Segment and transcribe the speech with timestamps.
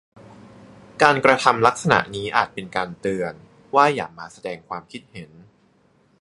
[1.01, 3.33] การกระทำลักษณะนี้อาจเป็นการเตือน
[3.75, 5.31] ว่าอย่ามาแสดงความคิดเห็น